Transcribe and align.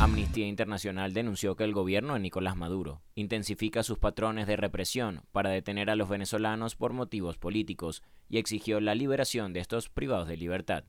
Amnistía 0.00 0.48
Internacional 0.48 1.12
denunció 1.12 1.54
que 1.54 1.64
el 1.64 1.72
gobierno 1.72 2.14
de 2.14 2.20
Nicolás 2.20 2.56
Maduro 2.56 3.02
intensifica 3.14 3.82
sus 3.82 3.98
patrones 3.98 4.46
de 4.46 4.56
represión 4.56 5.22
para 5.30 5.50
detener 5.50 5.90
a 5.90 5.96
los 5.96 6.08
venezolanos 6.08 6.74
por 6.74 6.92
motivos 6.92 7.38
políticos 7.38 8.02
y 8.28 8.38
exigió 8.38 8.80
la 8.80 8.94
liberación 8.94 9.52
de 9.52 9.60
estos 9.60 9.88
privados 9.88 10.26
de 10.26 10.36
libertad. 10.36 10.84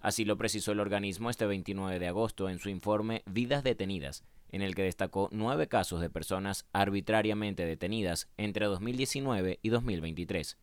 Así 0.00 0.24
lo 0.24 0.38
precisó 0.38 0.72
el 0.72 0.80
organismo 0.80 1.30
este 1.30 1.46
29 1.46 1.98
de 1.98 2.08
agosto 2.08 2.48
en 2.48 2.58
su 2.58 2.70
informe 2.70 3.22
Vidas 3.26 3.62
Detenidas, 3.62 4.24
en 4.50 4.62
el 4.62 4.74
que 4.74 4.82
destacó 4.82 5.28
nueve 5.32 5.68
casos 5.68 6.00
de 6.00 6.10
personas 6.10 6.64
arbitrariamente 6.72 7.66
detenidas 7.66 8.28
entre 8.36 8.66
2019 8.66 9.58
y 9.60 9.68
2023. 9.68 10.56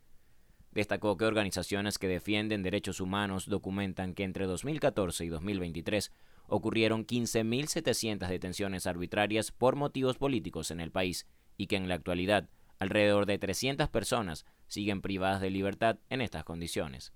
Destacó 0.71 1.17
que 1.17 1.25
organizaciones 1.25 1.99
que 1.99 2.07
defienden 2.07 2.63
derechos 2.63 2.99
humanos 2.99 3.47
documentan 3.47 4.15
que 4.15 4.23
entre 4.23 4.45
2014 4.47 5.25
y 5.25 5.29
2023 5.29 6.11
ocurrieron 6.53 7.05
15.700 7.07 8.27
detenciones 8.27 8.85
arbitrarias 8.85 9.51
por 9.51 9.75
motivos 9.75 10.17
políticos 10.17 10.69
en 10.69 10.81
el 10.81 10.91
país 10.91 11.25
y 11.57 11.65
que 11.65 11.77
en 11.77 11.89
la 11.89 11.95
actualidad 11.95 12.47
alrededor 12.77 13.25
de 13.25 13.39
300 13.39 13.89
personas 13.89 14.45
siguen 14.67 15.01
privadas 15.01 15.41
de 15.41 15.49
libertad 15.49 15.97
en 16.09 16.21
estas 16.21 16.43
condiciones. 16.43 17.11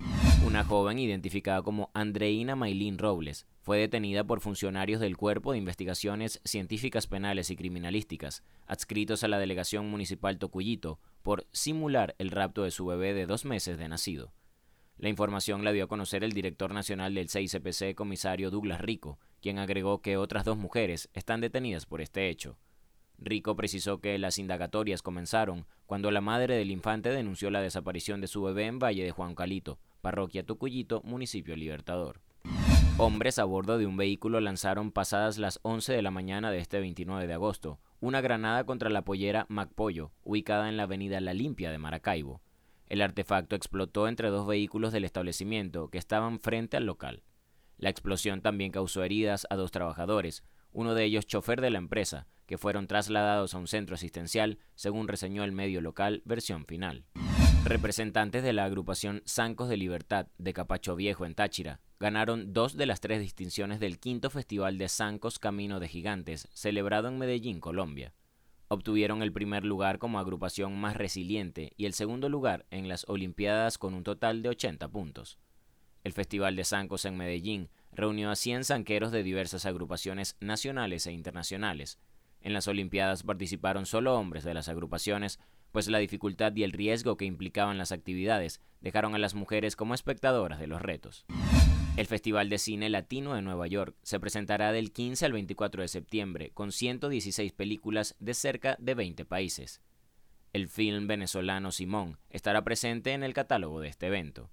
Una 0.46 0.64
joven 0.64 0.98
identificada 0.98 1.62
como 1.62 1.92
Andreina 1.94 2.56
Maylin 2.56 2.98
Robles 2.98 3.46
fue 3.62 3.78
detenida 3.78 4.24
por 4.24 4.42
funcionarios 4.42 5.02
del 5.02 5.18
Cuerpo 5.18 5.52
de 5.52 5.60
Investigaciones 5.60 6.42
Científicas 6.44 7.06
Penales 7.06 7.52
y 7.52 7.56
Criminalísticas, 7.56 8.44
adscritos 8.66 9.24
a 9.24 9.28
la 9.28 9.38
Delegación 9.38 9.88
Municipal 9.90 10.40
Tocuyito, 10.40 11.00
por 11.22 11.46
simular 11.52 12.16
el 12.18 12.32
rapto 12.32 12.64
de 12.64 12.72
su 12.72 12.88
bebé 12.88 13.14
de 13.14 13.28
dos 13.28 13.46
meses 13.46 13.78
de 13.78 13.88
nacido. 13.88 14.34
La 14.98 15.10
información 15.10 15.64
la 15.64 15.72
dio 15.72 15.86
a 15.86 15.88
conocer 15.88 16.24
el 16.24 16.34
director 16.34 16.74
nacional 16.74 17.14
del 17.14 17.28
6CPC, 17.28 17.94
comisario 17.94 18.50
Douglas 18.50 18.82
Rico, 18.82 19.20
quien 19.42 19.60
agregó 19.60 20.02
que 20.02 20.18
otras 20.18 20.44
dos 20.44 20.58
mujeres 20.58 21.10
están 21.14 21.40
detenidas 21.40 21.86
por 21.86 22.02
este 22.02 22.30
hecho. 22.30 22.58
Rico 23.20 23.56
precisó 23.56 24.00
que 24.00 24.18
las 24.18 24.40
indagatorias 24.40 25.02
comenzaron 25.02 25.66
cuando 25.86 26.10
la 26.10 26.22
madre 26.22 26.56
del 26.56 26.72
infante 26.72 27.10
denunció 27.10 27.52
la 27.52 27.62
desaparición 27.62 28.22
de 28.22 28.28
su 28.28 28.42
bebé 28.42 28.66
en 28.66 28.80
Valle 28.80 29.04
de 29.04 29.12
Juan 29.12 29.36
Calito, 29.36 29.80
parroquia 30.02 30.44
Tucuyito, 30.44 31.02
municipio 31.04 31.56
Libertador. 31.56 32.22
Hombres 32.98 33.38
a 33.38 33.44
bordo 33.44 33.78
de 33.78 33.86
un 33.86 33.98
vehículo 33.98 34.40
lanzaron 34.40 34.92
pasadas 34.92 35.38
las 35.38 35.60
11 35.62 35.94
de 35.94 36.02
la 36.02 36.10
mañana 36.10 36.50
de 36.50 36.58
este 36.58 36.80
29 36.80 37.28
de 37.28 37.34
agosto 37.34 37.80
una 38.00 38.22
granada 38.22 38.64
contra 38.66 38.90
la 38.90 39.04
pollera 39.04 39.46
Macpollo, 39.50 40.12
ubicada 40.24 40.70
en 40.70 40.78
la 40.78 40.84
avenida 40.84 41.20
La 41.20 41.34
Limpia 41.34 41.72
de 41.72 41.80
Maracaibo. 41.80 42.42
El 42.88 43.02
artefacto 43.02 43.56
explotó 43.56 44.08
entre 44.08 44.30
dos 44.30 44.48
vehículos 44.48 44.94
del 44.94 45.06
establecimiento 45.06 45.90
que 45.90 45.98
estaban 45.98 46.40
frente 46.40 46.78
al 46.78 46.86
local. 46.86 47.24
La 47.78 47.90
explosión 47.90 48.42
también 48.42 48.72
causó 48.72 49.04
heridas 49.04 49.46
a 49.50 49.56
dos 49.56 49.72
trabajadores, 49.72 50.44
uno 50.72 50.96
de 50.96 51.04
ellos 51.04 51.28
chofer 51.28 51.62
de 51.62 51.70
la 51.70 51.78
empresa, 51.78 52.28
que 52.46 52.58
fueron 52.58 52.88
trasladados 52.88 53.54
a 53.54 53.58
un 53.58 53.68
centro 53.68 53.96
asistencial, 53.96 54.58
según 54.76 55.08
reseñó 55.08 55.44
el 55.44 55.52
medio 55.52 55.82
local 55.82 56.22
Versión 56.26 56.66
Final. 56.66 57.06
Representantes 57.66 58.44
de 58.44 58.54
la 58.54 58.64
agrupación 58.64 59.22
Zancos 59.28 59.68
de 59.68 59.76
Libertad 59.76 60.28
de 60.38 60.54
Capacho 60.54 60.96
Viejo 60.96 61.26
en 61.26 61.36
Táchira 61.36 61.82
ganaron 62.00 62.54
dos 62.54 62.78
de 62.78 62.86
las 62.86 63.02
tres 63.02 63.20
distinciones 63.20 63.80
del 63.80 64.00
quinto 64.00 64.30
Festival 64.30 64.78
de 64.78 64.88
Zancos 64.88 65.38
Camino 65.40 65.80
de 65.80 65.90
Gigantes, 65.90 66.48
celebrado 66.54 67.10
en 67.10 67.18
Medellín, 67.18 67.60
Colombia. 67.60 68.14
Obtuvieron 68.70 69.22
el 69.22 69.32
primer 69.32 69.64
lugar 69.64 69.98
como 69.98 70.20
agrupación 70.20 70.78
más 70.78 70.98
resiliente 70.98 71.72
y 71.78 71.86
el 71.86 71.94
segundo 71.94 72.28
lugar 72.28 72.66
en 72.70 72.90
las 72.90 73.08
Olimpiadas 73.08 73.78
con 73.78 73.94
un 73.94 74.04
total 74.04 74.42
de 74.42 74.50
80 74.50 74.90
puntos. 74.90 75.38
El 76.04 76.12
Festival 76.12 76.58
de 76.58 76.66
Zancos 76.66 77.06
en 77.06 77.16
Medellín 77.16 77.70
reunió 77.94 78.30
a 78.30 78.36
100 78.36 78.66
zanqueros 78.66 79.12
de 79.12 79.24
diversas 79.24 79.66
agrupaciones 79.66 80.36
nacionales 80.42 81.08
e 81.08 81.14
internacionales. 81.14 81.98
En 82.42 82.54
las 82.54 82.68
Olimpiadas 82.68 83.24
participaron 83.24 83.86
solo 83.86 84.18
hombres 84.18 84.44
de 84.44 84.54
las 84.54 84.68
agrupaciones, 84.68 85.40
pues 85.72 85.88
la 85.88 86.00
dificultad 86.00 86.54
y 86.56 86.64
el 86.64 86.74
riesgo 86.74 87.16
que 87.16 87.26
implicaban 87.26 87.78
las 87.78 87.94
actividades 87.94 88.62
dejaron 88.82 89.16
a 89.16 89.18
las 89.18 89.34
mujeres 89.34 89.78
como 89.78 89.94
espectadoras 89.94 90.60
de 90.60 90.68
los 90.68 90.82
retos. 90.82 91.26
El 91.98 92.06
Festival 92.06 92.48
de 92.48 92.60
Cine 92.60 92.92
Latino 92.92 93.34
de 93.34 93.42
Nueva 93.42 93.66
York 93.66 93.96
se 94.04 94.20
presentará 94.20 94.72
del 94.72 94.92
15 94.92 95.26
al 95.26 95.34
24 95.34 95.82
de 95.82 95.88
septiembre 95.88 96.52
con 96.54 96.72
116 96.72 97.54
películas 97.54 98.16
de 98.20 98.36
cerca 98.36 98.76
de 98.80 98.94
20 98.94 99.26
países. 99.26 99.82
El 100.54 100.68
film 100.68 101.08
venezolano 101.08 101.72
Simón 101.72 102.20
estará 102.30 102.64
presente 102.64 103.14
en 103.14 103.24
el 103.24 103.34
catálogo 103.34 103.80
de 103.82 103.88
este 103.88 104.06
evento. 104.06 104.52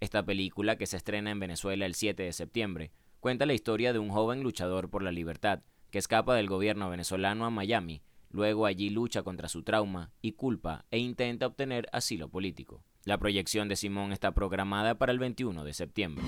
Esta 0.00 0.24
película, 0.24 0.76
que 0.76 0.86
se 0.86 0.96
estrena 0.96 1.30
en 1.30 1.38
Venezuela 1.38 1.86
el 1.86 1.94
7 1.94 2.24
de 2.24 2.32
septiembre, 2.32 2.90
cuenta 3.20 3.46
la 3.46 3.54
historia 3.54 3.92
de 3.92 4.00
un 4.00 4.10
joven 4.10 4.42
luchador 4.42 4.90
por 4.90 5.04
la 5.04 5.12
libertad 5.12 5.60
que 5.92 5.98
escapa 5.98 6.34
del 6.34 6.48
gobierno 6.48 6.90
venezolano 6.90 7.46
a 7.46 7.50
Miami, 7.50 8.02
luego 8.30 8.66
allí 8.66 8.90
lucha 8.90 9.22
contra 9.22 9.48
su 9.48 9.62
trauma 9.62 10.10
y 10.20 10.32
culpa 10.32 10.86
e 10.90 10.98
intenta 10.98 11.46
obtener 11.46 11.88
asilo 11.92 12.28
político. 12.28 12.82
La 13.04 13.18
proyección 13.18 13.68
de 13.68 13.76
Simón 13.76 14.12
está 14.12 14.32
programada 14.32 14.96
para 14.96 15.12
el 15.12 15.18
21 15.18 15.62
de 15.62 15.74
septiembre. 15.74 16.24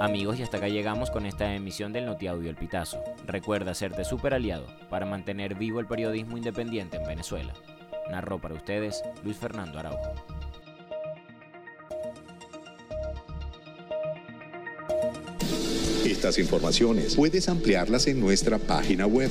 Amigos, 0.00 0.38
y 0.38 0.42
hasta 0.42 0.56
acá 0.56 0.68
llegamos 0.68 1.10
con 1.10 1.26
esta 1.26 1.54
emisión 1.54 1.92
del 1.92 2.06
Notiaudio 2.06 2.48
El 2.48 2.56
Pitazo. 2.56 3.04
Recuerda 3.26 3.74
serte 3.74 4.02
super 4.02 4.32
aliado 4.32 4.64
para 4.88 5.04
mantener 5.04 5.54
vivo 5.56 5.78
el 5.78 5.86
periodismo 5.86 6.38
independiente 6.38 6.96
en 6.96 7.06
Venezuela. 7.06 7.52
Narró 8.10 8.40
para 8.40 8.54
ustedes 8.54 9.02
Luis 9.22 9.36
Fernando 9.36 9.78
Araujo. 9.78 10.14
Estas 16.06 16.38
informaciones 16.38 17.14
puedes 17.14 17.50
ampliarlas 17.50 18.06
en 18.06 18.20
nuestra 18.20 18.56
página 18.56 19.06
web 19.06 19.30